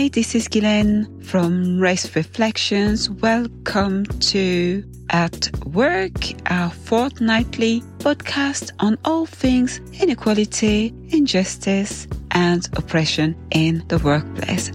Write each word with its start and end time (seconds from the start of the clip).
Hi, 0.00 0.08
this 0.08 0.34
is 0.34 0.48
Guilaine 0.48 1.22
from 1.22 1.78
Race 1.78 2.16
Reflections. 2.16 3.10
Welcome 3.10 4.06
to 4.06 4.82
At 5.10 5.50
Work, 5.66 6.50
our 6.50 6.70
fortnightly 6.70 7.82
podcast 7.98 8.70
on 8.78 8.96
all 9.04 9.26
things 9.26 9.78
inequality, 10.00 10.94
injustice, 11.10 12.08
and 12.30 12.66
oppression 12.78 13.36
in 13.50 13.84
the 13.88 13.98
workplace. 13.98 14.70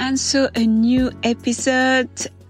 And 0.00 0.18
so 0.18 0.48
a 0.54 0.64
new 0.64 1.10
episode 1.22 2.08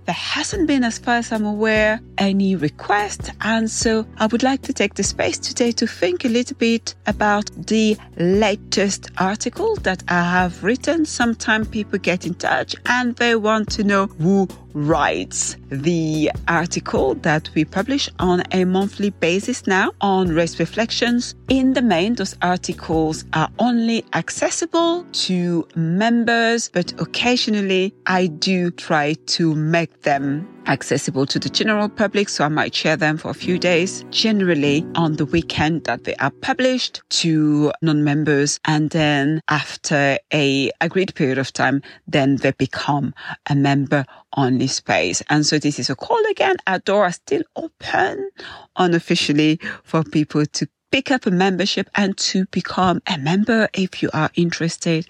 there 0.08 0.14
hasn't 0.14 0.66
been, 0.66 0.84
as 0.84 0.96
far 0.96 1.16
as 1.16 1.30
I'm 1.32 1.44
aware, 1.44 2.00
any 2.16 2.56
request. 2.56 3.30
And 3.42 3.70
so 3.70 4.06
I 4.16 4.24
would 4.24 4.42
like 4.42 4.62
to 4.62 4.72
take 4.72 4.94
the 4.94 5.02
space 5.02 5.38
today 5.38 5.70
to 5.72 5.86
think 5.86 6.24
a 6.24 6.28
little 6.28 6.56
bit 6.56 6.94
about 7.06 7.50
the 7.66 7.94
latest 8.16 9.10
article 9.18 9.76
that 9.82 10.02
I 10.08 10.22
have 10.22 10.64
written. 10.64 11.04
Sometimes 11.04 11.68
people 11.68 11.98
get 11.98 12.24
in 12.24 12.32
touch 12.36 12.74
and 12.86 13.16
they 13.16 13.36
want 13.36 13.70
to 13.72 13.84
know 13.84 14.06
who 14.06 14.48
writes 14.72 15.56
the 15.70 16.30
article 16.46 17.14
that 17.16 17.50
we 17.54 17.64
publish 17.64 18.08
on 18.18 18.42
a 18.52 18.64
monthly 18.64 19.10
basis 19.10 19.66
now 19.66 19.90
on 20.00 20.28
race 20.28 20.58
reflections. 20.58 21.34
In 21.48 21.72
the 21.72 21.82
main, 21.82 22.14
those 22.14 22.36
articles 22.42 23.24
are 23.32 23.50
only 23.58 24.04
accessible 24.14 25.04
to 25.04 25.66
members, 25.74 26.68
but 26.68 26.92
occasionally 27.00 27.94
I 28.06 28.26
do 28.26 28.70
try 28.70 29.14
to 29.14 29.54
make 29.54 29.97
them 30.02 30.46
accessible 30.66 31.26
to 31.26 31.38
the 31.38 31.48
general 31.48 31.88
public. 31.88 32.28
So 32.28 32.44
I 32.44 32.48
might 32.48 32.74
share 32.74 32.96
them 32.96 33.16
for 33.16 33.30
a 33.30 33.34
few 33.34 33.58
days, 33.58 34.04
generally 34.10 34.86
on 34.94 35.16
the 35.16 35.24
weekend 35.24 35.84
that 35.84 36.04
they 36.04 36.14
are 36.16 36.30
published 36.30 37.02
to 37.10 37.72
non-members. 37.82 38.60
And 38.64 38.90
then 38.90 39.40
after 39.48 40.18
a 40.32 40.70
agreed 40.80 41.14
period 41.14 41.38
of 41.38 41.52
time, 41.52 41.82
then 42.06 42.36
they 42.36 42.52
become 42.52 43.14
a 43.48 43.54
member 43.54 44.04
only 44.36 44.66
space. 44.66 45.22
And 45.30 45.46
so 45.46 45.58
this 45.58 45.78
is 45.78 45.90
a 45.90 45.96
call 45.96 46.20
again. 46.30 46.56
Our 46.66 46.78
door 46.80 47.06
is 47.06 47.16
still 47.16 47.42
open 47.56 48.30
unofficially 48.76 49.60
for 49.84 50.04
people 50.04 50.44
to 50.46 50.68
pick 50.90 51.10
up 51.10 51.26
a 51.26 51.30
membership 51.30 51.88
and 51.94 52.16
to 52.16 52.46
become 52.46 53.02
a 53.06 53.18
member 53.18 53.68
if 53.74 54.02
you 54.02 54.10
are 54.12 54.30
interested 54.34 55.06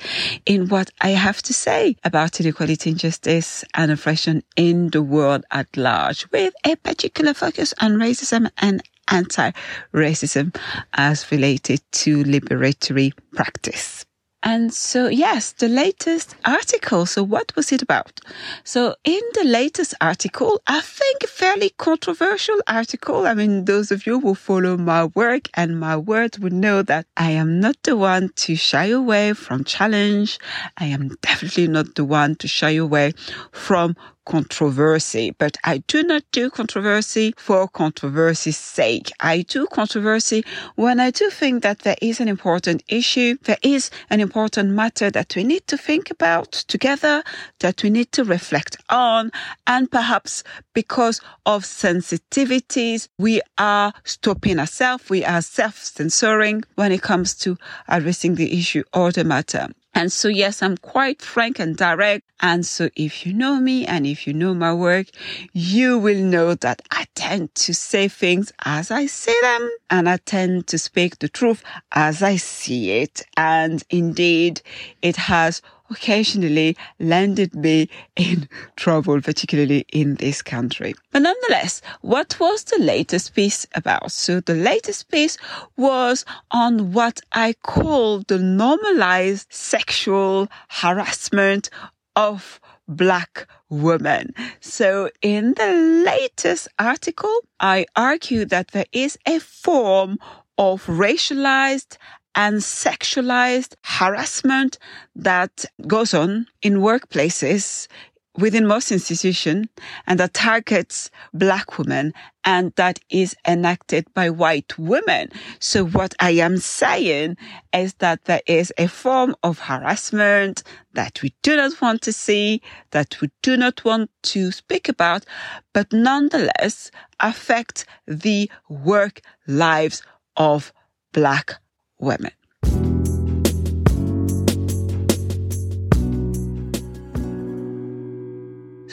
in 0.47 0.69
what 0.69 0.91
I 1.01 1.11
have 1.11 1.43
to 1.43 1.55
say 1.55 1.97
about 2.05 2.41
inequality, 2.41 2.91
injustice 2.91 3.65
and 3.75 3.91
oppression 3.91 4.43
in 4.57 4.91
the 4.91 5.03
world 5.03 5.45
at 5.51 5.77
large 5.77 6.27
with 6.33 6.55
a 6.65 6.77
particular 6.77 7.35
focus 7.35 7.75
on 7.81 7.93
racism 7.93 8.51
and 8.59 8.83
anti-racism 9.11 10.55
as 10.95 11.31
related 11.31 11.81
to 11.93 12.23
liberatory 12.25 13.13
practice. 13.33 14.05
And 14.51 14.73
so, 14.73 15.09
yes, 15.09 15.53
the 15.53 15.69
latest 15.69 16.35
article. 16.43 17.05
So 17.05 17.23
what 17.23 17.55
was 17.55 17.71
it 17.71 17.83
about? 17.83 18.19
So 18.65 18.95
in 19.05 19.21
the 19.35 19.45
latest 19.45 19.93
article, 20.01 20.63
I 20.67 20.81
think 20.81 21.25
fairly 21.25 21.69
controversial 21.77 22.59
article. 22.67 23.27
I 23.27 23.35
mean, 23.35 23.67
those 23.67 23.91
of 23.91 24.07
you 24.07 24.21
who 24.21 24.35
follow 24.35 24.79
my 24.79 25.05
work 25.05 25.51
and 25.53 25.79
my 25.79 25.99
words 25.99 26.39
would 26.39 26.55
know 26.55 26.81
that 26.81 27.05
I 27.15 27.33
am 27.33 27.61
not 27.61 27.77
the 27.83 27.95
one 27.95 28.31
to 28.37 28.57
shy 28.57 28.87
away 28.87 29.35
from 29.35 29.65
challenge. 29.65 30.39
I 30.79 30.87
am 30.87 31.09
definitely 31.21 31.69
not 31.69 31.95
the 31.95 32.07
one 32.07 32.35
to 32.37 32.49
shy 32.49 32.71
away 32.71 33.13
from 33.53 33.97
controversy, 34.29 35.31
but 35.39 35.57
I 35.65 35.79
do 35.89 36.03
not 36.03 36.23
do 36.33 36.51
controversy 36.51 37.33
for 37.39 37.67
controversy's 37.67 38.59
sake. 38.59 39.11
I 39.21 39.43
do 39.43 39.67
controversy 39.67 40.45
when 40.77 41.01
I 41.01 41.11
do 41.11 41.31
think 41.31 41.63
that 41.63 41.81
there 41.81 41.97
is 42.03 42.21
an 42.21 42.29
important 42.29 42.83
issue, 42.89 43.39
there 43.45 43.57
is 43.63 43.91
an 44.11 44.21
important 44.21 44.73
matter 44.73 45.11
that 45.11 45.35
we 45.35 45.45
need 45.45 45.67
to 45.69 45.79
think 45.79 46.11
about 46.11 46.53
together, 46.53 47.25
that 47.61 47.83
we 47.83 47.89
need 47.89 48.13
to 48.13 48.23
reflect 48.23 48.77
on, 48.91 49.33
and 49.67 49.91
perhaps 49.91 50.45
because 50.75 51.23
of 51.47 51.65
sensitivities, 51.65 53.09
we 53.19 53.41
are 53.57 53.95
stopping 54.05 54.59
ourselves, 54.61 55.09
we 55.09 55.25
are 55.25 55.41
self-censoring 55.41 56.63
when 56.75 56.93
it 56.93 57.01
comes 57.01 57.35
to 57.35 57.57
addressing 57.89 58.35
the 58.35 58.59
issue 58.59 58.85
or 58.93 59.11
the 59.11 59.25
matter. 59.25 59.69
And 59.99 60.13
so, 60.13 60.29
yes, 60.29 60.63
I'm 60.63 60.77
quite 60.77 61.21
frank 61.21 61.59
and 61.59 61.77
direct. 61.77 62.25
And 62.39 62.65
so 62.65 62.89
if 62.95 63.27
you 63.27 63.33
know 63.33 63.59
me 63.59 63.85
and 63.85 64.07
if 64.07 64.29
you 64.29 64.33
know 64.33 64.55
my 64.55 64.73
work, 64.73 65.09
you 65.53 65.99
will 65.99 66.23
know 66.23 66.55
that 66.55 66.83
I 66.93 67.07
tend 67.17 67.53
to 67.57 67.75
say 67.75 68.07
things 68.07 68.53
as 68.65 68.93
I 68.93 69.07
say 69.07 69.35
them 69.41 69.69
and 69.91 70.09
I 70.09 70.19
tend 70.19 70.69
to 70.69 70.79
speak 70.79 71.19
the 71.19 71.29
truth 71.29 71.65
as 71.91 72.23
I 72.23 72.37
see 72.37 72.93
it. 72.93 73.23
And 73.37 73.83
indeed, 73.91 74.63
it 75.03 75.17
has 75.17 75.63
occasionally 75.91 76.77
landed 76.99 77.55
me 77.55 77.89
in 78.17 78.49
trouble, 78.77 79.21
particularly 79.21 79.85
in 79.93 80.17
this 80.17 80.43
country. 80.43 80.95
But 81.11 81.23
nonetheless, 81.23 81.83
what 82.01 82.39
was 82.41 82.65
the 82.65 82.79
latest 82.79 83.35
piece 83.35 83.67
about? 83.75 84.13
So 84.13 84.41
the 84.41 84.55
latest 84.55 85.11
piece 85.11 85.39
was 85.77 86.25
on 86.51 86.93
what 86.93 87.21
I 87.33 87.55
call 87.63 88.21
the 88.21 88.39
normalized 88.39 89.53
sexual 89.53 90.49
harassment 90.69 91.71
of 92.17 92.61
black 92.89 93.47
women. 93.69 94.35
So 94.61 95.11
in 95.23 95.55
the 95.55 95.73
latest 96.07 96.69
article, 96.79 97.39
I 97.61 97.87
argue 97.95 98.45
that 98.47 98.69
there 98.69 98.87
is 98.93 99.19
a 99.27 99.39
form 99.39 100.19
of 100.57 100.87
racialized 100.87 101.99
and 102.39 102.59
sexualized 102.59 103.75
harassment 103.83 104.79
that 105.17 105.65
goes 105.89 106.15
on 106.15 106.47
in 106.63 106.75
workplaces 106.75 107.89
within 108.37 108.65
most 108.65 108.93
institutions 108.93 109.67
and 110.07 110.21
that 110.21 110.35
targets 110.35 111.11
black 111.35 111.79
women 111.79 112.15
and 112.45 112.73
that 112.77 113.01
is 113.11 113.35
enacted 113.45 114.07
by 114.15 114.31
white 114.31 114.79
women. 114.79 115.29
So 115.59 115.85
what 115.85 116.15
I 116.21 116.31
am 116.31 116.59
saying 116.59 117.37
is 117.75 117.95
that 117.95 118.27
there 118.27 118.43
is 118.47 118.73
a 118.79 118.87
form 118.87 119.35
of 119.43 119.59
harassment 119.59 120.63
that 120.93 121.21
we 121.21 121.35
do 121.43 121.57
not 121.57 121.81
want 121.83 122.03
to 122.03 122.13
see, 122.13 122.63
that 122.93 123.21
we 123.21 123.31
do 123.43 123.57
not 123.57 123.85
want 123.85 124.13
to 124.35 124.53
speak 124.53 124.89
about, 124.89 125.25
but 125.73 125.93
nonetheless 125.93 126.93
affect 127.19 127.85
the 128.07 128.49
work 128.69 129.23
lives 129.49 130.05
of 130.37 130.73
black 131.13 131.57
women. 131.99 132.33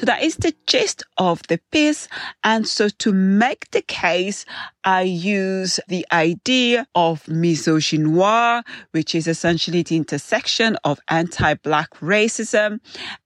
That 0.06 0.22
is 0.22 0.36
the 0.36 0.54
gist 0.68 1.02
of 1.18 1.42
the 1.48 1.60
piece. 1.72 2.08
And 2.44 2.68
so 2.68 2.90
to 2.90 3.12
make 3.12 3.72
the 3.72 3.82
case, 3.82 4.46
I 4.84 5.02
use 5.02 5.80
the 5.88 6.06
idea 6.12 6.86
of 6.94 7.24
misogynoir, 7.24 8.62
which 8.92 9.16
is 9.16 9.26
essentially 9.26 9.82
the 9.82 9.96
intersection 9.96 10.78
of 10.84 11.00
anti-black 11.10 11.90
racism 12.02 12.82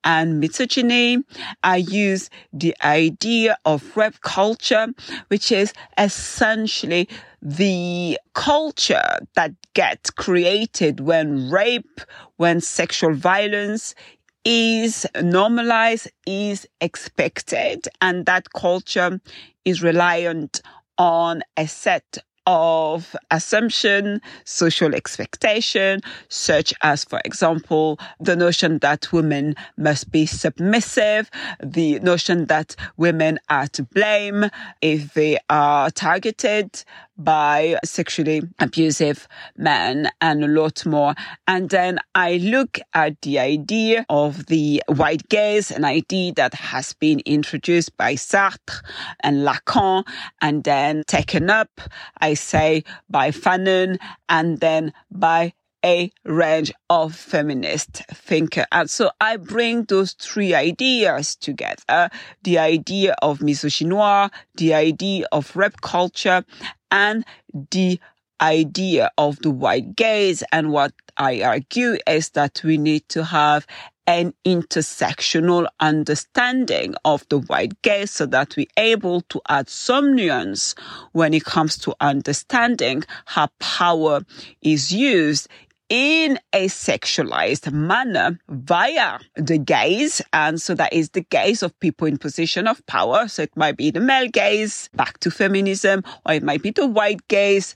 and 0.06 0.40
misogyny. 0.40 1.18
I 1.64 1.76
use 1.76 2.30
the 2.54 2.74
idea 2.82 3.58
of 3.66 3.98
rape 3.98 4.22
culture, 4.22 4.88
which 5.28 5.52
is 5.52 5.74
essentially 5.98 7.10
the 7.42 8.18
culture 8.34 9.20
that 9.36 9.52
gets 9.74 10.10
created 10.12 11.02
when 11.02 11.50
rape, 11.50 12.00
when 12.38 12.62
sexual 12.62 13.14
violence 13.14 13.96
is 14.46 15.06
normalized, 15.22 16.10
is 16.26 16.68
expected, 16.82 17.88
and 18.02 18.26
that 18.26 18.54
culture 18.54 19.20
is 19.66 19.84
reliant 19.84 20.62
on 20.98 21.42
a 21.58 21.68
set 21.68 22.18
of 22.46 23.16
assumption, 23.30 24.20
social 24.44 24.96
expectation, 24.96 26.02
such 26.30 26.74
as, 26.82 27.04
for 27.04 27.22
example, 27.24 28.00
the 28.20 28.36
notion 28.36 28.80
that 28.80 29.12
women 29.14 29.54
must 29.78 30.10
be 30.10 30.26
submissive, 30.26 31.30
the 31.62 32.00
notion 32.00 32.46
that 32.46 32.76
women 32.98 33.38
are 33.50 33.68
to 33.68 33.84
blame 33.84 34.46
if 34.82 35.14
they 35.14 35.38
are 35.50 35.92
targeted 35.92 36.84
by 37.20 37.78
sexually 37.84 38.42
abusive 38.60 39.28
men 39.58 40.10
and 40.22 40.44
a 40.44 40.48
lot 40.48 40.86
more. 40.86 41.14
And 41.48 41.70
then 41.70 42.00
I 42.16 42.38
look 42.38 42.80
at 42.94 43.22
the 43.22 43.38
idea 43.40 44.06
of 44.10 44.46
the 44.48 44.82
white 44.88 45.28
gaze, 45.30 45.70
an 45.70 45.84
idea 45.84 46.34
that 46.38 46.54
has 46.56 46.94
been 46.94 47.20
introduced 47.26 47.96
by 47.98 48.14
Sartre 48.16 48.82
and 49.20 49.46
Lacan 49.46 50.08
and 50.42 50.64
then 50.64 51.04
taken 51.08 51.50
up, 51.50 51.82
I 52.20 52.34
say, 52.34 52.84
by 53.10 53.32
Fanon 53.32 53.98
and 54.30 54.60
then 54.60 54.94
by 55.12 55.54
a 55.84 56.12
range 56.26 56.72
of 56.90 57.16
feminist 57.16 58.04
thinkers. 58.12 58.66
And 58.72 58.90
so 58.90 59.12
I 59.22 59.38
bring 59.38 59.84
those 59.84 60.14
three 60.14 60.54
ideas 60.54 61.36
together. 61.36 62.10
The 62.44 62.60
idea 62.60 63.16
of 63.22 63.40
misogynoir, 63.40 64.32
the 64.56 64.74
idea 64.74 65.26
of 65.32 65.56
rape 65.56 65.82
culture, 65.82 66.44
and 66.92 67.26
the 67.72 68.00
idea 68.42 69.12
of 69.18 69.40
the 69.40 69.52
white 69.52 69.96
gaze. 69.96 70.44
And 70.52 70.72
what 70.72 70.94
I 71.18 71.42
argue 71.42 71.98
is 72.08 72.30
that 72.32 72.62
we 72.64 72.78
need 72.78 73.08
to 73.10 73.24
have 73.24 73.68
an 74.08 74.34
intersectional 74.44 75.68
understanding 75.80 76.96
of 77.06 77.24
the 77.30 77.38
white 77.38 77.80
gaze 77.84 78.10
so 78.10 78.26
that 78.26 78.56
we're 78.58 78.66
able 78.76 79.22
to 79.22 79.40
add 79.50 79.70
some 79.70 80.16
nuance 80.16 80.74
when 81.12 81.32
it 81.32 81.46
comes 81.46 81.78
to 81.78 81.94
understanding 82.02 83.04
how 83.26 83.48
power 83.60 84.22
is 84.64 84.92
used 84.92 85.48
in 85.90 86.40
a 86.54 86.68
sexualized 86.68 87.72
manner 87.72 88.40
via 88.48 89.20
the 89.36 89.58
gaze. 89.58 90.22
And 90.34 90.62
so 90.62 90.76
that 90.76 90.94
is 90.94 91.10
the 91.10 91.22
gaze 91.22 91.64
of 91.64 91.78
people 91.80 92.08
in 92.08 92.18
position 92.18 92.68
of 92.68 92.86
power. 92.86 93.28
So 93.28 93.42
it 93.42 93.56
might 93.58 93.76
be 93.76 93.92
the 93.92 94.00
male 94.00 94.28
gaze 94.28 94.90
back 94.94 95.20
to 95.20 95.32
feminism, 95.32 96.04
or 96.26 96.34
it 96.34 96.44
might 96.44 96.62
be 96.62 96.72
the 96.72 96.88
white 96.88 97.28
gaze 97.28 97.74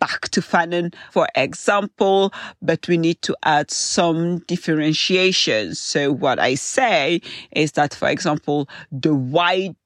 back 0.00 0.30
to 0.30 0.40
Fanon, 0.40 0.94
for 1.10 1.28
example. 1.34 2.32
But 2.62 2.88
we 2.88 2.96
need 2.96 3.20
to 3.22 3.36
add 3.42 3.70
some 3.70 4.38
differentiation. 4.40 5.74
So 5.74 6.10
what 6.12 6.38
I 6.38 6.54
say 6.54 7.20
is 7.52 7.72
that, 7.72 7.94
for 7.94 8.08
example, 8.08 8.68
the 8.90 9.14
white 9.14 9.76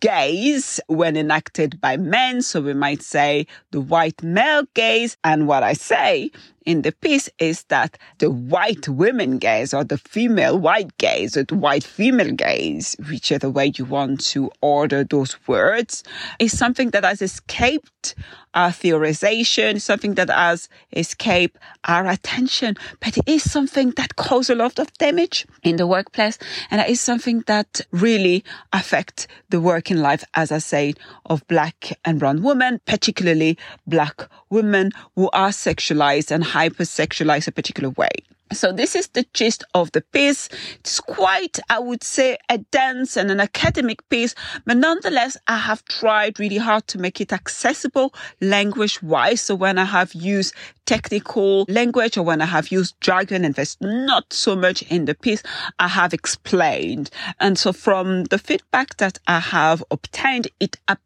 gaze 0.00 0.80
when 0.86 1.16
enacted 1.16 1.80
by 1.80 1.96
men. 1.96 2.42
So 2.42 2.60
we 2.60 2.74
might 2.74 3.02
say 3.02 3.46
the 3.70 3.80
white 3.80 4.22
male 4.22 4.64
gaze. 4.74 5.16
And 5.24 5.46
what 5.46 5.62
I 5.62 5.74
say 5.74 6.30
in 6.66 6.82
the 6.82 6.92
piece 6.92 7.30
is 7.38 7.62
that 7.64 7.96
the 8.18 8.30
white 8.30 8.88
women 8.88 9.38
gaze 9.38 9.72
or 9.72 9.84
the 9.84 9.96
female 9.96 10.58
white 10.58 10.98
gaze 10.98 11.36
or 11.36 11.44
the 11.44 11.54
white 11.54 11.84
female 11.84 12.32
gaze, 12.32 12.96
whichever 13.08 13.48
way 13.48 13.72
you 13.76 13.84
want 13.84 14.20
to 14.20 14.50
order 14.60 15.04
those 15.04 15.36
words, 15.46 16.02
is 16.38 16.56
something 16.56 16.90
that 16.90 17.04
has 17.04 17.22
escaped 17.22 18.16
our 18.54 18.70
theorization, 18.70 19.80
something 19.80 20.14
that 20.14 20.30
has 20.30 20.68
escaped 20.92 21.58
our 21.84 22.06
attention, 22.06 22.74
but 23.00 23.16
it 23.16 23.28
is 23.28 23.48
something 23.48 23.90
that 23.92 24.16
causes 24.16 24.50
a 24.50 24.54
lot 24.54 24.78
of 24.78 24.92
damage 24.94 25.46
in 25.62 25.76
the 25.76 25.86
workplace. 25.86 26.38
And 26.70 26.80
it 26.80 26.88
is 26.88 27.00
something 27.00 27.44
that 27.46 27.82
really 27.92 28.44
affects 28.72 29.28
the 29.50 29.60
working 29.60 29.98
life, 29.98 30.24
as 30.34 30.50
I 30.50 30.58
said, 30.58 30.98
of 31.26 31.46
black 31.48 31.92
and 32.04 32.18
brown 32.18 32.42
women, 32.42 32.80
particularly 32.86 33.58
black 33.86 34.28
women 34.50 34.92
who 35.14 35.30
are 35.32 35.50
sexualized 35.50 36.30
and 36.30 36.44
hypersexualized 36.44 37.48
a 37.48 37.52
particular 37.52 37.90
way. 37.90 38.10
So 38.52 38.70
this 38.70 38.94
is 38.94 39.08
the 39.08 39.26
gist 39.34 39.64
of 39.74 39.90
the 39.90 40.02
piece. 40.02 40.48
It's 40.78 41.00
quite, 41.00 41.58
I 41.68 41.80
would 41.80 42.04
say, 42.04 42.38
a 42.48 42.58
dense 42.58 43.16
and 43.16 43.28
an 43.30 43.40
academic 43.40 44.08
piece, 44.08 44.36
but 44.64 44.76
nonetheless, 44.76 45.36
I 45.48 45.56
have 45.56 45.84
tried 45.86 46.38
really 46.38 46.58
hard 46.58 46.86
to 46.88 46.98
make 46.98 47.20
it 47.20 47.32
accessible 47.32 48.14
language 48.40 49.02
wise. 49.02 49.40
So 49.40 49.56
when 49.56 49.78
I 49.78 49.84
have 49.84 50.14
used 50.14 50.54
technical 50.86 51.64
language 51.68 52.16
or 52.16 52.22
when 52.22 52.40
I 52.40 52.46
have 52.46 52.68
used 52.68 52.94
jargon 53.00 53.44
and 53.44 53.54
there's 53.56 53.76
not 53.80 54.32
so 54.32 54.54
much 54.54 54.82
in 54.82 55.06
the 55.06 55.16
piece, 55.16 55.42
I 55.80 55.88
have 55.88 56.14
explained. 56.14 57.10
And 57.40 57.58
so 57.58 57.72
from 57.72 58.24
the 58.24 58.38
feedback 58.38 58.96
that 58.98 59.18
I 59.26 59.40
have 59.40 59.82
obtained, 59.90 60.46
it 60.60 60.76
appears 60.86 61.02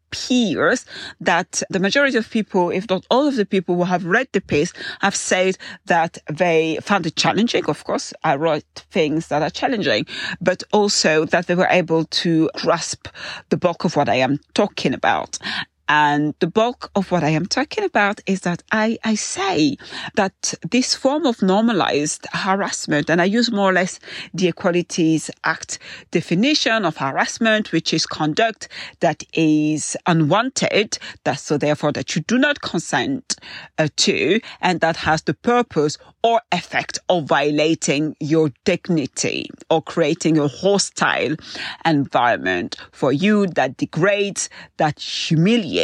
that 1.19 1.63
the 1.69 1.79
majority 1.79 2.17
of 2.17 2.29
people, 2.29 2.69
if 2.69 2.89
not 2.89 3.05
all 3.09 3.27
of 3.27 3.35
the 3.35 3.45
people 3.45 3.75
who 3.75 3.83
have 3.83 4.05
read 4.05 4.27
the 4.31 4.41
piece, 4.41 4.73
have 5.01 5.15
said 5.15 5.57
that 5.85 6.17
they 6.29 6.77
found 6.81 7.05
it 7.05 7.15
challenging. 7.15 7.65
Of 7.65 7.83
course, 7.83 8.13
I 8.23 8.35
write 8.35 8.85
things 8.91 9.27
that 9.27 9.41
are 9.41 9.49
challenging, 9.49 10.05
but 10.39 10.63
also 10.71 11.25
that 11.25 11.47
they 11.47 11.55
were 11.55 11.67
able 11.69 12.05
to 12.05 12.49
grasp 12.55 13.07
the 13.49 13.57
bulk 13.57 13.85
of 13.85 13.95
what 13.95 14.09
I 14.09 14.15
am 14.15 14.39
talking 14.53 14.93
about. 14.93 15.37
And 15.93 16.35
the 16.39 16.47
bulk 16.47 16.89
of 16.95 17.11
what 17.11 17.21
I 17.21 17.31
am 17.31 17.45
talking 17.45 17.83
about 17.83 18.21
is 18.25 18.41
that 18.41 18.63
I, 18.71 18.97
I 19.03 19.15
say 19.15 19.75
that 20.15 20.53
this 20.71 20.95
form 20.95 21.25
of 21.25 21.41
normalized 21.41 22.25
harassment, 22.31 23.09
and 23.09 23.21
I 23.21 23.25
use 23.25 23.51
more 23.51 23.71
or 23.71 23.73
less 23.73 23.99
the 24.33 24.47
Equalities 24.47 25.29
Act 25.43 25.79
definition 26.11 26.85
of 26.85 26.95
harassment, 26.95 27.73
which 27.73 27.93
is 27.93 28.05
conduct 28.05 28.69
that 29.01 29.25
is 29.33 29.97
unwanted, 30.07 30.97
that 31.25 31.39
so 31.39 31.57
therefore 31.57 31.91
that 31.91 32.15
you 32.15 32.21
do 32.21 32.37
not 32.37 32.61
consent 32.61 33.35
uh, 33.77 33.89
to, 33.97 34.39
and 34.61 34.79
that 34.79 34.95
has 34.95 35.23
the 35.23 35.33
purpose 35.33 35.97
or 36.23 36.41
effect 36.53 36.99
of 37.09 37.25
violating 37.25 38.15
your 38.21 38.49
dignity 38.63 39.49
or 39.69 39.81
creating 39.81 40.37
a 40.37 40.47
hostile 40.47 41.35
environment 41.85 42.77
for 42.93 43.11
you 43.11 43.47
that 43.47 43.75
degrades, 43.75 44.49
that 44.77 44.97
humiliates 44.97 45.80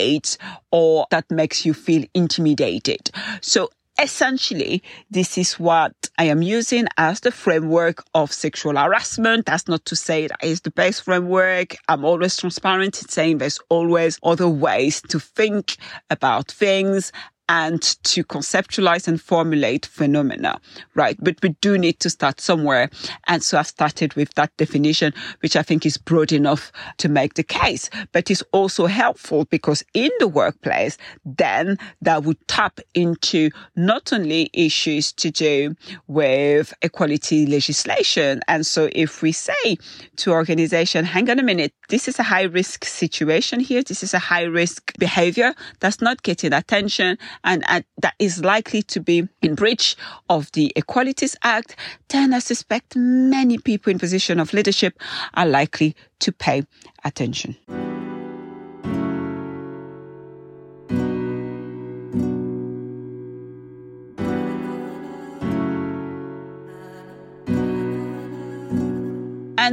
or 0.72 1.08
that 1.12 1.30
makes 1.32 1.66
you 1.66 1.74
feel 1.74 2.06
intimidated. 2.14 3.10
So 3.42 3.70
essentially, 4.02 4.84
this 5.10 5.38
is 5.38 5.60
what 5.60 5.94
I 6.18 6.26
am 6.26 6.42
using 6.42 6.88
as 6.98 7.22
the 7.22 7.32
framework 7.32 8.04
of 8.14 8.32
sexual 8.32 8.76
harassment. 8.76 9.46
That's 9.46 9.68
not 9.68 9.86
to 9.86 9.96
say 9.96 10.28
that 10.28 10.44
is 10.44 10.62
the 10.62 10.72
best 10.72 11.04
framework. 11.04 11.76
I'm 11.88 12.06
always 12.06 12.38
transparent 12.38 13.02
in 13.02 13.10
saying 13.10 13.40
there's 13.40 13.60
always 13.70 14.20
other 14.24 14.48
ways 14.48 15.02
to 15.10 15.20
think 15.20 15.78
about 16.10 16.52
things 16.52 17.12
and 17.50 17.82
to 18.04 18.24
conceptualize 18.24 19.08
and 19.08 19.22
formulate 19.22 19.86
phenomena, 19.86 20.60
right? 20.96 21.18
But 21.20 21.38
we 21.42 21.50
do 21.62 21.78
need 21.78 22.00
to 22.02 22.10
start 22.10 22.42
somewhere. 22.42 22.90
And 23.28 23.42
so 23.42 23.58
I've 23.58 23.68
started 23.68 24.14
with 24.16 24.34
that 24.36 24.56
definition, 24.58 25.14
which 25.42 25.56
I 25.56 25.64
think 25.64 25.86
is 25.86 25.98
broad 25.98 26.32
enough 26.32 26.72
to 26.98 27.10
make 27.10 27.36
the 27.36 27.44
case, 27.44 27.90
but 28.12 28.30
is 28.30 28.44
also 28.52 28.86
helpful 28.86 29.46
because 29.46 29.84
in 29.94 30.12
the 30.20 30.28
workplace, 30.28 30.98
then 31.26 31.78
that 32.02 32.24
would 32.24 32.46
tap 32.48 32.80
into 32.94 33.50
not 33.76 34.12
only 34.12 34.50
issues 34.54 35.14
to 35.14 35.32
do 35.32 35.76
with 36.08 36.74
equality 36.82 37.46
legislation. 37.46 38.42
And 38.48 38.66
so 38.66 38.90
if 38.92 39.22
we 39.22 39.32
say 39.32 39.78
to 40.18 40.32
organization, 40.32 41.06
hang 41.06 41.30
on 41.30 41.40
a 41.40 41.44
minute, 41.44 41.74
this 41.90 42.08
is 42.08 42.20
a 42.20 42.24
high 42.24 42.44
risk 42.44 42.84
situation 42.84 43.60
here. 43.60 43.84
This 43.84 44.04
is 44.04 44.14
a 44.14 44.20
high 44.20 44.44
risk 44.44 44.94
behavior 44.98 45.54
that's 45.80 46.02
not 46.02 46.24
getting 46.24 46.54
attention 46.54 47.18
and, 47.44 47.64
and 47.68 47.84
that 48.02 48.16
is 48.20 48.44
likely 48.44 48.82
to 48.84 49.00
be 49.00 49.28
in 49.42 49.56
breach 49.56 49.96
of 50.30 50.52
the 50.54 50.72
Equalities 50.76 51.36
Act, 51.44 51.76
then 52.10 52.34
I 52.34 52.40
suspect 52.40 52.96
many 52.96 53.58
people 53.58 53.92
in 53.92 54.00
position 54.00 54.40
of 54.40 54.54
leadership 54.54 55.00
are 55.34 55.46
likely 55.46 55.96
to 56.20 56.32
pay 56.32 56.64
attention. 57.04 57.56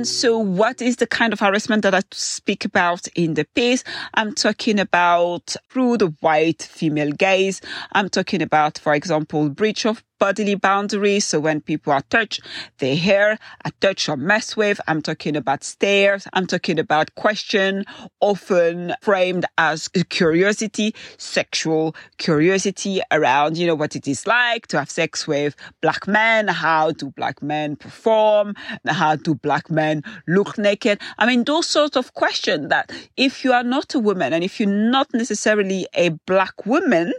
And 0.05 0.09
so 0.11 0.37
what 0.37 0.83
is 0.83 0.97
the 0.97 1.07
kind 1.07 1.33
of 1.33 1.41
harassment 1.41 1.83
that 1.83 1.95
I 1.95 2.03
speak 2.11 2.67
about 2.67 3.09
in 3.15 3.33
the 3.33 3.47
piece? 3.55 3.83
I'm 4.13 4.35
talking 4.35 4.79
about 4.79 5.57
the 5.97 6.15
white 6.21 6.61
female 6.61 7.11
gaze. 7.11 7.63
I'm 7.93 8.11
talking 8.11 8.43
about, 8.43 8.77
for 8.77 8.93
example, 8.93 9.49
breach 9.49 9.87
of 9.87 10.05
bodily 10.25 10.55
boundaries. 10.55 11.27
So 11.27 11.39
when 11.39 11.61
people 11.61 11.93
are 11.93 12.01
touched, 12.01 12.41
they 12.79 12.97
hear, 12.97 13.39
a 13.67 13.71
touch 13.83 14.09
or 14.09 14.17
mess 14.17 14.57
with. 14.57 14.81
I'm 14.89 15.03
talking 15.03 15.37
about 15.37 15.63
stares. 15.63 16.27
I'm 16.33 16.47
talking 16.47 16.79
about 16.79 17.15
question, 17.15 17.85
often 18.21 18.95
framed 19.03 19.45
as 19.59 19.89
curiosity, 20.09 20.95
sexual 21.19 21.95
curiosity 22.17 23.03
around, 23.11 23.59
you 23.59 23.67
know, 23.67 23.75
what 23.75 23.97
it 23.97 24.09
is 24.09 24.27
like 24.27 24.67
to 24.69 24.79
have 24.79 24.91
sex 24.91 25.29
with 25.29 25.57
black 25.83 26.09
men. 26.09 26.49
How 26.49 26.93
do 26.93 27.11
black 27.11 27.43
men 27.43 27.77
perform? 27.77 28.55
How 28.87 29.17
do 29.17 29.35
black 29.35 29.71
men 29.71 30.05
look 30.27 30.57
naked? 30.57 31.03
I 31.19 31.27
mean, 31.27 31.45
those 31.45 31.67
sorts 31.67 31.99
of 31.99 32.15
questions 32.15 32.71
that 32.71 32.91
if 33.19 33.45
you 33.45 33.53
are 33.53 33.63
not 33.63 33.95
a 33.95 33.99
woman 33.99 34.33
and 34.33 34.43
if 34.43 34.59
you're 34.59 34.71
not 34.71 35.13
necessarily 35.13 35.87
a 35.93 36.09
black 36.27 36.65
woman, 36.65 37.13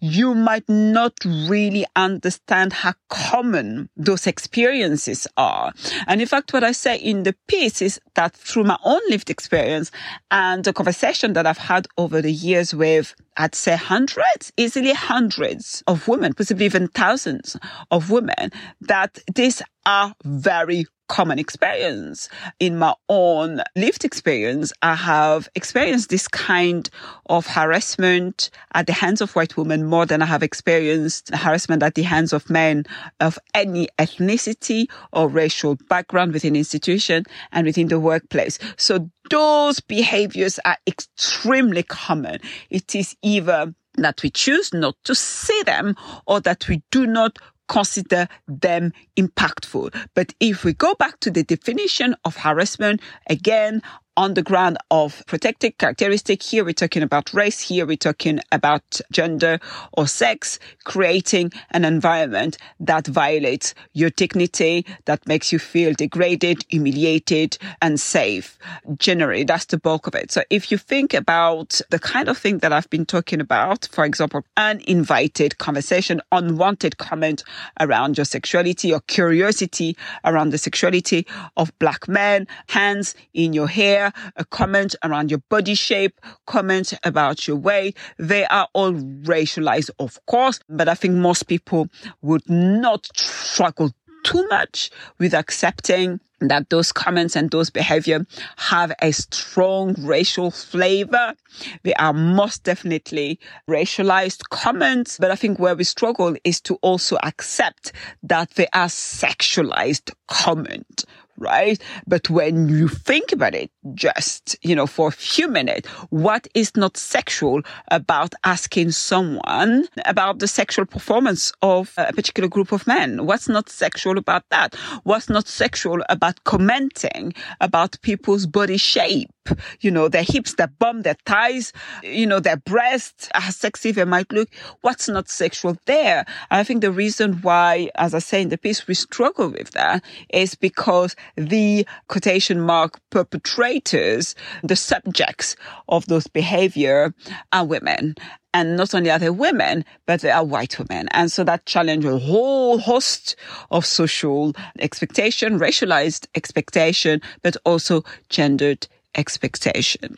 you 0.00 0.34
might 0.34 0.66
not 0.70 1.12
really 1.22 1.84
understand 1.94 2.45
how 2.72 2.94
common 3.08 3.88
those 3.96 4.26
experiences 4.26 5.26
are. 5.36 5.72
And 6.06 6.20
in 6.20 6.26
fact, 6.26 6.52
what 6.52 6.64
I 6.64 6.72
say 6.72 6.96
in 6.96 7.22
the 7.24 7.34
piece 7.46 7.82
is 7.82 8.00
that 8.14 8.34
through 8.34 8.64
my 8.64 8.78
own 8.84 9.00
lived 9.10 9.30
experience 9.30 9.90
and 10.30 10.64
the 10.64 10.72
conversation 10.72 11.32
that 11.34 11.46
I've 11.46 11.58
had 11.58 11.86
over 11.98 12.22
the 12.22 12.32
years 12.32 12.74
with 12.74 13.14
I'd 13.36 13.54
say 13.54 13.76
hundreds, 13.76 14.52
easily 14.56 14.92
hundreds 14.92 15.82
of 15.86 16.08
women, 16.08 16.34
possibly 16.34 16.64
even 16.66 16.88
thousands 16.88 17.56
of 17.90 18.10
women, 18.10 18.50
that 18.80 19.18
these 19.34 19.62
are 19.84 20.14
very 20.24 20.86
common 21.08 21.38
experience. 21.38 22.28
In 22.58 22.78
my 22.78 22.94
own 23.08 23.62
lived 23.74 24.04
experience, 24.04 24.72
I 24.82 24.94
have 24.94 25.48
experienced 25.54 26.10
this 26.10 26.28
kind 26.28 26.88
of 27.26 27.46
harassment 27.46 28.50
at 28.74 28.86
the 28.86 28.92
hands 28.92 29.20
of 29.20 29.34
white 29.36 29.56
women 29.56 29.84
more 29.84 30.06
than 30.06 30.22
I 30.22 30.26
have 30.26 30.42
experienced 30.42 31.32
harassment 31.34 31.82
at 31.82 31.94
the 31.94 32.02
hands 32.02 32.32
of 32.32 32.50
men 32.50 32.84
of 33.20 33.38
any 33.54 33.88
ethnicity 33.98 34.86
or 35.12 35.28
racial 35.28 35.76
background 35.88 36.32
within 36.32 36.56
institution 36.56 37.24
and 37.52 37.66
within 37.66 37.88
the 37.88 38.00
workplace. 38.00 38.58
So 38.76 39.10
those 39.30 39.80
behaviors 39.80 40.58
are 40.64 40.76
extremely 40.86 41.82
common. 41.82 42.40
It 42.70 42.94
is 42.94 43.16
either 43.22 43.74
that 43.94 44.22
we 44.22 44.30
choose 44.30 44.72
not 44.72 44.96
to 45.04 45.14
see 45.14 45.62
them 45.64 45.96
or 46.26 46.40
that 46.40 46.68
we 46.68 46.82
do 46.90 47.06
not 47.06 47.38
consider 47.68 48.28
them 48.46 48.92
impactful. 49.16 49.94
But 50.14 50.34
if 50.40 50.64
we 50.64 50.72
go 50.72 50.94
back 50.94 51.18
to 51.20 51.30
the 51.30 51.42
definition 51.42 52.14
of 52.24 52.36
harassment, 52.36 53.00
again, 53.28 53.82
on 54.16 54.34
the 54.34 54.42
ground 54.42 54.78
of 54.90 55.22
protected 55.26 55.76
characteristic. 55.78 56.42
Here 56.42 56.64
we're 56.64 56.72
talking 56.72 57.02
about 57.02 57.34
race. 57.34 57.60
Here 57.60 57.84
we're 57.84 57.96
talking 57.96 58.40
about 58.50 59.00
gender 59.12 59.58
or 59.92 60.06
sex, 60.06 60.58
creating 60.84 61.52
an 61.72 61.84
environment 61.84 62.56
that 62.80 63.06
violates 63.06 63.74
your 63.92 64.10
dignity, 64.10 64.86
that 65.04 65.26
makes 65.26 65.52
you 65.52 65.58
feel 65.58 65.92
degraded, 65.92 66.64
humiliated, 66.68 67.58
and 67.82 68.00
safe. 68.00 68.58
Generally, 68.96 69.44
that's 69.44 69.66
the 69.66 69.78
bulk 69.78 70.06
of 70.06 70.14
it. 70.14 70.32
So 70.32 70.42
if 70.48 70.70
you 70.70 70.78
think 70.78 71.12
about 71.12 71.80
the 71.90 71.98
kind 71.98 72.28
of 72.28 72.38
thing 72.38 72.58
that 72.58 72.72
I've 72.72 72.88
been 72.88 73.06
talking 73.06 73.40
about, 73.40 73.88
for 73.92 74.04
example, 74.04 74.44
uninvited 74.56 75.58
conversation, 75.58 76.22
unwanted 76.32 76.96
comment 76.98 77.44
around 77.80 78.16
your 78.16 78.24
sexuality 78.24 78.92
or 78.92 79.00
curiosity 79.00 79.96
around 80.24 80.50
the 80.50 80.58
sexuality 80.58 81.26
of 81.56 81.76
black 81.78 82.08
men, 82.08 82.46
hands 82.68 83.14
in 83.34 83.52
your 83.52 83.68
hair, 83.68 84.05
a 84.36 84.44
comment 84.44 84.94
around 85.02 85.30
your 85.30 85.42
body 85.48 85.74
shape, 85.74 86.20
comment 86.46 86.94
about 87.04 87.46
your 87.46 87.56
weight. 87.56 87.96
They 88.18 88.44
are 88.46 88.68
all 88.72 88.92
racialized, 88.92 89.90
of 89.98 90.24
course, 90.26 90.60
but 90.68 90.88
I 90.88 90.94
think 90.94 91.14
most 91.14 91.44
people 91.44 91.88
would 92.22 92.48
not 92.48 93.08
struggle 93.16 93.92
too 94.24 94.46
much 94.48 94.90
with 95.18 95.34
accepting 95.34 96.20
that 96.40 96.68
those 96.68 96.92
comments 96.92 97.36
and 97.36 97.50
those 97.50 97.70
behavior 97.70 98.26
have 98.56 98.92
a 99.00 99.12
strong 99.12 99.94
racial 99.98 100.50
flavor. 100.50 101.34
They 101.82 101.94
are 101.94 102.12
most 102.12 102.64
definitely 102.64 103.40
racialized 103.68 104.42
comments. 104.50 105.16
But 105.18 105.30
I 105.30 105.36
think 105.36 105.58
where 105.58 105.74
we 105.74 105.84
struggle 105.84 106.36
is 106.44 106.60
to 106.62 106.74
also 106.82 107.16
accept 107.22 107.92
that 108.22 108.50
they 108.50 108.66
are 108.74 108.88
sexualized 108.88 110.12
comment 110.28 111.04
right? 111.38 111.80
But 112.06 112.30
when 112.30 112.68
you 112.68 112.88
think 112.88 113.32
about 113.32 113.54
it, 113.54 113.70
just, 113.94 114.56
you 114.62 114.74
know, 114.74 114.86
for 114.86 115.08
a 115.08 115.12
few 115.12 115.48
minutes, 115.48 115.88
what 116.10 116.46
is 116.54 116.76
not 116.76 116.96
sexual 116.96 117.62
about 117.90 118.34
asking 118.44 118.92
someone 118.92 119.86
about 120.04 120.38
the 120.38 120.48
sexual 120.48 120.86
performance 120.86 121.52
of 121.62 121.92
a 121.96 122.12
particular 122.12 122.48
group 122.48 122.72
of 122.72 122.86
men? 122.86 123.26
What's 123.26 123.48
not 123.48 123.68
sexual 123.68 124.18
about 124.18 124.44
that? 124.50 124.74
What's 125.04 125.28
not 125.28 125.46
sexual 125.48 126.02
about 126.08 126.44
commenting 126.44 127.34
about 127.60 128.00
people's 128.02 128.46
body 128.46 128.76
shape? 128.76 129.30
You 129.80 129.90
know, 129.90 130.08
their 130.08 130.22
hips, 130.22 130.54
their 130.54 130.68
bum, 130.78 131.02
their 131.02 131.16
thighs, 131.26 131.72
you 132.02 132.26
know, 132.26 132.40
their 132.40 132.56
breasts, 132.56 133.28
how 133.34 133.50
sexy 133.50 133.92
they 133.92 134.04
might 134.04 134.30
look. 134.32 134.48
What's 134.80 135.08
not 135.08 135.28
sexual 135.28 135.76
there? 135.86 136.24
I 136.50 136.64
think 136.64 136.80
the 136.80 136.92
reason 136.92 137.34
why, 137.42 137.90
as 137.96 138.14
I 138.14 138.18
say 138.18 138.42
in 138.42 138.48
the 138.48 138.58
piece, 138.58 138.86
we 138.86 138.94
struggle 138.94 139.48
with 139.48 139.72
that 139.72 140.04
is 140.30 140.54
because 140.54 141.16
the 141.36 141.86
quotation 142.08 142.60
mark 142.60 143.00
perpetrators, 143.10 144.34
the 144.62 144.76
subjects 144.76 145.56
of 145.88 146.06
those 146.06 146.26
behavior 146.26 147.14
are 147.52 147.64
women. 147.64 148.14
And 148.54 148.76
not 148.78 148.94
only 148.94 149.10
are 149.10 149.18
they 149.18 149.28
women, 149.28 149.84
but 150.06 150.22
they 150.22 150.30
are 150.30 150.42
white 150.42 150.78
women. 150.78 151.08
And 151.10 151.30
so 151.30 151.44
that 151.44 151.66
challenge 151.66 152.06
a 152.06 152.18
whole 152.18 152.78
host 152.78 153.36
of 153.70 153.84
social 153.84 154.54
expectation, 154.78 155.58
racialized 155.58 156.26
expectation, 156.34 157.20
but 157.42 157.58
also 157.66 158.02
gendered 158.30 158.88
expectation. 159.16 160.16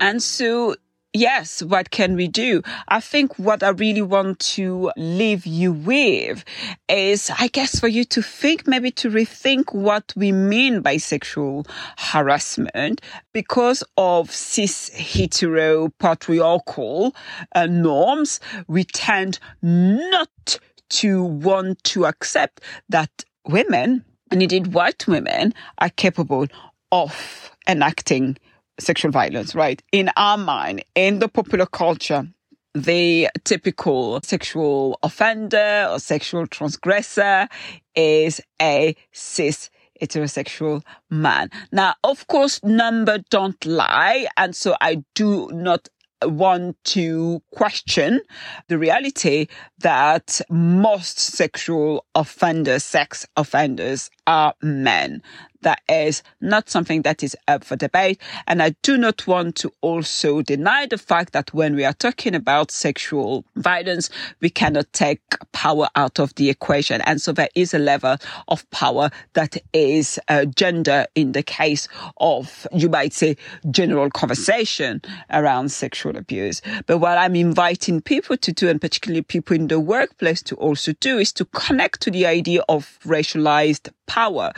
And 0.00 0.22
so 0.22 0.76
yes, 1.16 1.62
what 1.62 1.90
can 1.90 2.14
we 2.14 2.28
do? 2.28 2.62
I 2.88 3.00
think 3.00 3.38
what 3.38 3.62
I 3.62 3.70
really 3.70 4.02
want 4.02 4.38
to 4.40 4.92
leave 4.96 5.46
you 5.46 5.72
with 5.72 6.44
is, 6.88 7.30
I 7.38 7.48
guess, 7.48 7.80
for 7.80 7.88
you 7.88 8.04
to 8.04 8.22
think, 8.22 8.66
maybe 8.66 8.90
to 8.92 9.10
rethink 9.10 9.74
what 9.74 10.12
we 10.14 10.30
mean 10.30 10.82
by 10.82 10.98
sexual 10.98 11.66
harassment 11.96 13.00
because 13.32 13.82
of 13.96 14.30
cis 14.30 14.90
hetero 14.90 15.88
patriarchal 15.98 17.14
uh, 17.54 17.66
norms. 17.66 18.38
We 18.68 18.84
tend 18.84 19.38
not 19.62 20.58
to 20.90 21.22
want 21.22 21.82
to 21.84 22.06
accept 22.06 22.60
that 22.88 23.24
women, 23.46 24.04
and 24.30 24.42
indeed 24.42 24.68
white 24.68 25.06
women, 25.06 25.54
are 25.78 25.90
capable 25.90 26.46
of 26.92 27.50
enacting 27.68 28.36
sexual 28.78 29.10
violence, 29.10 29.54
right? 29.54 29.82
In 29.92 30.10
our 30.16 30.36
mind, 30.36 30.84
in 30.94 31.18
the 31.18 31.28
popular 31.28 31.66
culture, 31.66 32.28
the 32.74 33.28
typical 33.44 34.20
sexual 34.22 34.98
offender 35.02 35.88
or 35.90 35.98
sexual 35.98 36.46
transgressor 36.46 37.48
is 37.94 38.40
a 38.60 38.94
cis 39.12 39.70
heterosexual 40.00 40.82
man. 41.08 41.48
Now, 41.72 41.94
of 42.04 42.26
course, 42.26 42.62
number 42.62 43.18
don't 43.30 43.64
lie. 43.64 44.26
And 44.36 44.54
so 44.54 44.76
I 44.80 45.02
do 45.14 45.48
not 45.52 45.88
want 46.24 46.76
to 46.84 47.42
question 47.52 48.20
the 48.68 48.78
reality 48.78 49.46
that 49.78 50.40
most 50.50 51.18
sexual 51.18 52.04
offenders, 52.14 52.84
sex 52.84 53.26
offenders 53.36 54.10
are 54.26 54.54
men 54.62 55.22
that 55.66 55.82
is 55.88 56.22
not 56.40 56.70
something 56.70 57.02
that 57.02 57.24
is 57.24 57.36
up 57.48 57.64
for 57.64 57.74
debate. 57.74 58.20
And 58.46 58.62
I 58.62 58.76
do 58.82 58.96
not 58.96 59.26
want 59.26 59.56
to 59.56 59.72
also 59.80 60.40
deny 60.40 60.86
the 60.86 60.96
fact 60.96 61.32
that 61.32 61.52
when 61.52 61.74
we 61.74 61.84
are 61.84 61.92
talking 61.92 62.36
about 62.36 62.70
sexual 62.70 63.44
violence, 63.56 64.08
we 64.40 64.48
cannot 64.48 64.92
take 64.92 65.20
power 65.50 65.88
out 65.96 66.20
of 66.20 66.32
the 66.36 66.50
equation. 66.50 67.00
And 67.00 67.20
so 67.20 67.32
there 67.32 67.48
is 67.56 67.74
a 67.74 67.80
level 67.80 68.16
of 68.46 68.70
power 68.70 69.10
that 69.32 69.56
is 69.72 70.20
uh, 70.28 70.44
gender 70.44 71.06
in 71.16 71.32
the 71.32 71.42
case 71.42 71.88
of, 72.18 72.68
you 72.72 72.88
might 72.88 73.12
say, 73.12 73.36
general 73.68 74.08
conversation 74.08 75.02
around 75.30 75.70
sexual 75.70 76.16
abuse. 76.16 76.62
But 76.86 76.98
what 76.98 77.18
I'm 77.18 77.34
inviting 77.34 78.00
people 78.02 78.36
to 78.36 78.52
do, 78.52 78.68
and 78.68 78.80
particularly 78.80 79.22
people 79.22 79.56
in 79.56 79.66
the 79.66 79.80
workplace 79.80 80.42
to 80.42 80.54
also 80.54 80.92
do, 81.00 81.18
is 81.18 81.32
to 81.32 81.44
connect 81.46 82.02
to 82.02 82.12
the 82.12 82.24
idea 82.24 82.62
of 82.68 83.00
racialized 83.04 83.90
power 84.06 84.52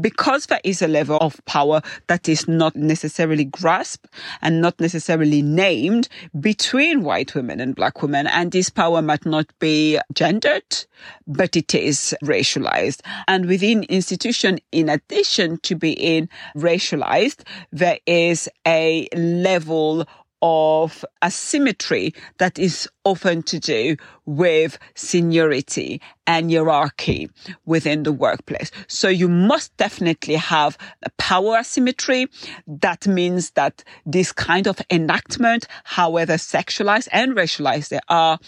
because 0.00 0.46
there 0.46 0.60
is 0.64 0.82
a 0.82 0.88
level 0.88 1.18
of 1.20 1.40
power 1.44 1.80
that 2.06 2.28
is 2.28 2.48
not 2.48 2.74
necessarily 2.76 3.44
grasped 3.44 4.08
and 4.42 4.60
not 4.60 4.78
necessarily 4.80 5.42
named 5.42 6.08
between 6.40 7.02
white 7.02 7.34
women 7.34 7.60
and 7.60 7.74
black 7.74 8.02
women. 8.02 8.26
And 8.26 8.52
this 8.52 8.70
power 8.70 9.02
might 9.02 9.24
not 9.26 9.46
be 9.58 9.98
gendered, 10.12 10.84
but 11.26 11.56
it 11.56 11.74
is 11.74 12.14
racialized. 12.24 13.00
And 13.28 13.46
within 13.46 13.84
institution, 13.84 14.58
in 14.72 14.88
addition 14.88 15.58
to 15.58 15.74
being 15.74 16.28
racialized, 16.56 17.42
there 17.72 17.98
is 18.06 18.48
a 18.66 19.08
level 19.14 20.06
of 20.46 21.06
asymmetry 21.24 22.12
that 22.36 22.58
is 22.58 22.86
often 23.04 23.42
to 23.42 23.58
do 23.58 23.96
with 24.26 24.78
seniority 24.94 26.02
and 26.26 26.50
hierarchy 26.50 27.30
within 27.64 28.02
the 28.02 28.12
workplace. 28.12 28.70
So 28.86 29.08
you 29.08 29.26
must 29.26 29.74
definitely 29.78 30.34
have 30.34 30.76
a 31.02 31.08
power 31.16 31.56
asymmetry. 31.60 32.26
That 32.66 33.06
means 33.06 33.52
that 33.52 33.82
this 34.04 34.32
kind 34.32 34.68
of 34.68 34.82
enactment, 34.90 35.66
however 35.84 36.34
sexualized 36.34 37.08
and 37.10 37.32
racialized 37.32 37.88
they 37.88 38.00
are, 38.10 38.38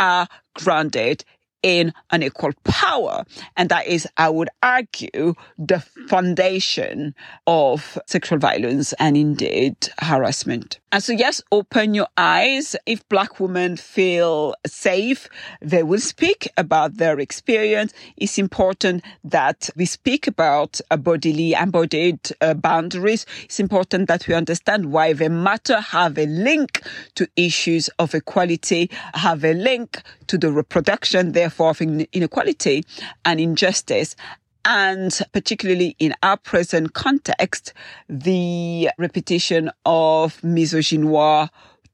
are 0.00 0.26
grounded 0.54 1.24
in 1.64 1.92
unequal 2.12 2.52
power. 2.62 3.24
And 3.56 3.68
that 3.70 3.88
is, 3.88 4.06
I 4.16 4.28
would 4.28 4.50
argue, 4.62 5.34
the 5.58 5.80
foundation 6.08 7.14
of 7.46 7.98
sexual 8.06 8.38
violence 8.38 8.92
and 8.94 9.16
indeed 9.16 9.76
harassment. 9.98 10.78
And 10.92 11.02
so, 11.02 11.12
yes, 11.12 11.42
open 11.50 11.94
your 11.94 12.06
eyes. 12.16 12.76
If 12.86 13.08
black 13.08 13.40
women 13.40 13.76
feel 13.76 14.54
safe, 14.64 15.28
they 15.60 15.82
will 15.82 15.98
speak 15.98 16.48
about 16.56 16.98
their 16.98 17.18
experience. 17.18 17.92
It's 18.16 18.38
important 18.38 19.02
that 19.24 19.68
we 19.74 19.86
speak 19.86 20.28
about 20.28 20.80
bodily 21.00 21.54
and 21.54 21.74
embodied 21.74 22.20
uh, 22.40 22.54
boundaries. 22.54 23.26
It's 23.42 23.58
important 23.58 24.06
that 24.06 24.28
we 24.28 24.34
understand 24.34 24.92
why 24.92 25.12
they 25.12 25.28
matter, 25.28 25.80
have 25.80 26.18
a 26.18 26.26
link 26.26 26.82
to 27.16 27.26
issues 27.36 27.88
of 27.98 28.14
equality, 28.14 28.90
have 29.14 29.44
a 29.44 29.54
link 29.54 30.02
to 30.28 30.38
the 30.38 30.52
reproduction, 30.52 31.32
therefore, 31.54 31.70
of 31.70 31.80
inequality 32.12 32.84
and 33.24 33.40
injustice. 33.40 34.16
And 34.64 35.18
particularly 35.32 35.94
in 35.98 36.14
our 36.22 36.38
present 36.38 36.94
context, 36.94 37.74
the 38.08 38.90
repetition 38.98 39.70
of 39.84 40.40
misogynoir 40.40 41.50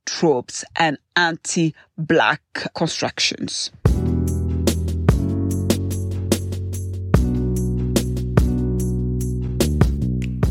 tropes 0.07 0.65
and 0.77 0.97
anti-black 1.17 2.43
constructions. 2.75 3.71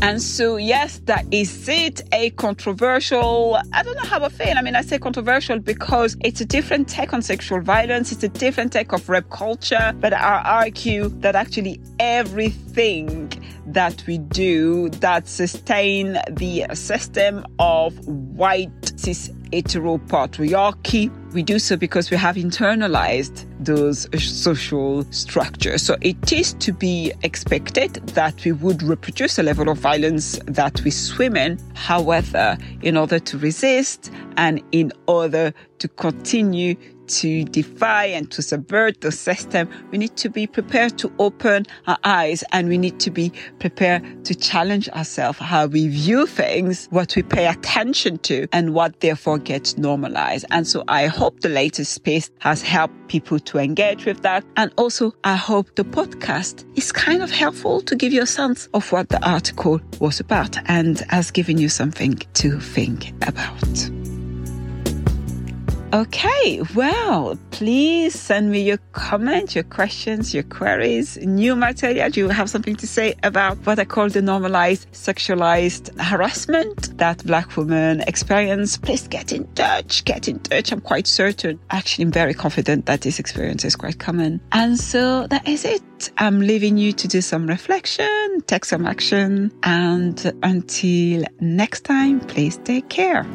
And 0.02 0.22
so, 0.22 0.56
yes, 0.56 1.00
that 1.04 1.26
is 1.30 1.68
it. 1.68 2.00
A 2.12 2.30
controversial, 2.30 3.58
I 3.72 3.82
don't 3.82 3.96
know 3.96 4.08
how 4.08 4.24
I 4.24 4.30
feel. 4.30 4.56
I 4.56 4.62
mean, 4.62 4.74
I 4.74 4.80
say 4.80 4.98
controversial 4.98 5.58
because 5.58 6.16
it's 6.24 6.40
a 6.40 6.46
different 6.46 6.88
take 6.88 7.12
on 7.12 7.20
sexual 7.20 7.60
violence. 7.60 8.10
It's 8.10 8.22
a 8.22 8.28
different 8.28 8.72
take 8.72 8.92
of 8.92 9.08
rape 9.10 9.28
culture. 9.28 9.92
But 10.00 10.14
I 10.14 10.40
argue 10.42 11.10
that 11.20 11.36
actually 11.36 11.80
everything 11.98 13.30
that 13.66 14.02
we 14.06 14.16
do 14.18 14.88
that 14.88 15.28
sustain 15.28 16.18
the 16.30 16.66
system 16.72 17.44
of 17.58 17.94
white 18.08 18.98
cis 18.98 19.30
hetero 19.52 19.98
patriarchy. 19.98 21.10
We 21.34 21.42
do 21.42 21.58
so 21.58 21.76
because 21.76 22.10
we 22.10 22.16
have 22.16 22.36
internalized 22.36 23.49
those 23.64 24.08
social 24.18 25.04
structures. 25.12 25.82
So 25.82 25.96
it 26.00 26.32
is 26.32 26.54
to 26.54 26.72
be 26.72 27.12
expected 27.22 27.94
that 28.08 28.44
we 28.44 28.52
would 28.52 28.82
reproduce 28.82 29.38
a 29.38 29.42
level 29.42 29.68
of 29.68 29.78
violence 29.78 30.38
that 30.46 30.80
we 30.82 30.90
swim 30.90 31.36
in. 31.36 31.58
However, 31.74 32.56
in 32.82 32.96
order 32.96 33.18
to 33.18 33.38
resist 33.38 34.10
and 34.36 34.62
in 34.72 34.92
order 35.06 35.52
to 35.78 35.88
continue 35.88 36.74
to 37.10 37.44
defy 37.44 38.06
and 38.06 38.30
to 38.30 38.42
subvert 38.42 39.00
the 39.00 39.12
system, 39.12 39.68
we 39.90 39.98
need 39.98 40.16
to 40.16 40.28
be 40.28 40.46
prepared 40.46 40.98
to 40.98 41.12
open 41.18 41.66
our 41.86 41.98
eyes 42.04 42.44
and 42.52 42.68
we 42.68 42.78
need 42.78 43.00
to 43.00 43.10
be 43.10 43.32
prepared 43.58 44.24
to 44.24 44.34
challenge 44.34 44.88
ourselves 44.90 45.38
how 45.38 45.66
we 45.66 45.88
view 45.88 46.26
things, 46.26 46.86
what 46.90 47.14
we 47.16 47.22
pay 47.22 47.46
attention 47.46 48.18
to, 48.18 48.46
and 48.52 48.74
what 48.74 49.00
therefore 49.00 49.38
gets 49.38 49.76
normalized. 49.76 50.44
And 50.50 50.66
so 50.66 50.84
I 50.88 51.06
hope 51.06 51.40
the 51.40 51.48
latest 51.48 51.92
space 51.92 52.30
has 52.38 52.62
helped 52.62 52.94
people 53.08 53.38
to 53.40 53.58
engage 53.58 54.04
with 54.04 54.22
that. 54.22 54.44
And 54.56 54.72
also, 54.76 55.12
I 55.24 55.34
hope 55.34 55.74
the 55.74 55.84
podcast 55.84 56.64
is 56.76 56.92
kind 56.92 57.22
of 57.22 57.30
helpful 57.30 57.80
to 57.82 57.96
give 57.96 58.12
you 58.12 58.22
a 58.22 58.26
sense 58.26 58.68
of 58.74 58.90
what 58.92 59.08
the 59.08 59.22
article 59.28 59.80
was 59.98 60.20
about 60.20 60.56
and 60.66 61.00
has 61.10 61.30
given 61.30 61.58
you 61.58 61.68
something 61.68 62.14
to 62.34 62.60
think 62.60 63.12
about. 63.26 63.99
Okay, 65.92 66.62
well, 66.76 67.36
please 67.50 68.14
send 68.18 68.52
me 68.52 68.62
your 68.62 68.78
comments, 68.92 69.56
your 69.56 69.64
questions, 69.64 70.32
your 70.32 70.44
queries, 70.44 71.16
new 71.16 71.56
material. 71.56 72.08
Do 72.10 72.20
you 72.20 72.28
have 72.28 72.48
something 72.48 72.76
to 72.76 72.86
say 72.86 73.14
about 73.24 73.56
what 73.66 73.80
I 73.80 73.84
call 73.84 74.08
the 74.08 74.22
normalized 74.22 74.88
sexualized 74.92 75.98
harassment 76.00 76.96
that 76.98 77.26
black 77.26 77.56
women 77.56 78.02
experience? 78.02 78.76
Please 78.76 79.08
get 79.08 79.32
in 79.32 79.52
touch, 79.54 80.04
get 80.04 80.28
in 80.28 80.38
touch. 80.38 80.70
I'm 80.70 80.80
quite 80.80 81.08
certain, 81.08 81.58
actually, 81.70 82.04
I'm 82.04 82.12
very 82.12 82.34
confident 82.34 82.86
that 82.86 83.00
this 83.00 83.18
experience 83.18 83.64
is 83.64 83.74
quite 83.74 83.98
common. 83.98 84.40
And 84.52 84.78
so 84.78 85.26
that 85.26 85.48
is 85.48 85.64
it. 85.64 86.12
I'm 86.18 86.38
leaving 86.38 86.78
you 86.78 86.92
to 86.92 87.08
do 87.08 87.20
some 87.20 87.48
reflection, 87.48 88.42
take 88.46 88.64
some 88.64 88.86
action, 88.86 89.50
and 89.64 90.32
until 90.44 91.24
next 91.40 91.80
time, 91.80 92.20
please 92.20 92.58
take 92.58 92.88
care. 92.88 93.26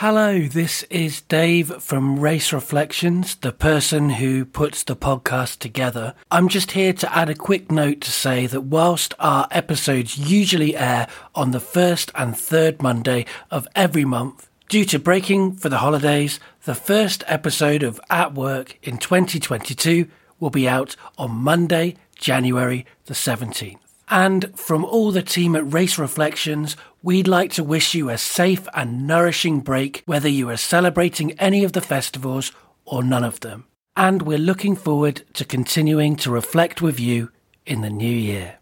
Hello, 0.00 0.40
this 0.40 0.82
is 0.84 1.20
Dave 1.20 1.82
from 1.82 2.18
Race 2.18 2.54
Reflections, 2.54 3.34
the 3.34 3.52
person 3.52 4.08
who 4.08 4.46
puts 4.46 4.82
the 4.82 4.96
podcast 4.96 5.58
together. 5.58 6.14
I'm 6.30 6.48
just 6.48 6.70
here 6.70 6.94
to 6.94 7.14
add 7.14 7.28
a 7.28 7.34
quick 7.34 7.70
note 7.70 8.00
to 8.00 8.10
say 8.10 8.46
that 8.46 8.62
whilst 8.62 9.12
our 9.18 9.46
episodes 9.50 10.16
usually 10.16 10.74
air 10.74 11.06
on 11.34 11.50
the 11.50 11.60
first 11.60 12.10
and 12.14 12.34
third 12.34 12.80
Monday 12.80 13.26
of 13.50 13.68
every 13.74 14.06
month, 14.06 14.48
due 14.70 14.86
to 14.86 14.98
breaking 14.98 15.56
for 15.56 15.68
the 15.68 15.80
holidays, 15.80 16.40
the 16.64 16.74
first 16.74 17.22
episode 17.26 17.82
of 17.82 18.00
At 18.08 18.32
Work 18.32 18.78
in 18.82 18.96
2022 18.96 20.08
will 20.38 20.48
be 20.48 20.66
out 20.66 20.96
on 21.18 21.32
Monday, 21.32 21.96
January 22.16 22.86
the 23.04 23.12
17th. 23.12 23.76
And 24.08 24.58
from 24.58 24.84
all 24.84 25.12
the 25.12 25.22
team 25.22 25.54
at 25.54 25.72
Race 25.72 25.96
Reflections, 25.96 26.76
we'd 27.02 27.28
like 27.28 27.52
to 27.52 27.64
wish 27.64 27.94
you 27.94 28.10
a 28.10 28.18
safe 28.18 28.68
and 28.74 29.06
nourishing 29.06 29.60
break, 29.60 30.02
whether 30.06 30.28
you 30.28 30.48
are 30.50 30.56
celebrating 30.56 31.32
any 31.32 31.64
of 31.64 31.72
the 31.72 31.80
festivals 31.80 32.52
or 32.84 33.02
none 33.02 33.24
of 33.24 33.40
them. 33.40 33.66
And 33.96 34.22
we're 34.22 34.38
looking 34.38 34.76
forward 34.76 35.22
to 35.34 35.44
continuing 35.44 36.16
to 36.16 36.30
reflect 36.30 36.80
with 36.80 37.00
you 37.00 37.30
in 37.66 37.80
the 37.82 37.90
new 37.90 38.06
year. 38.06 38.58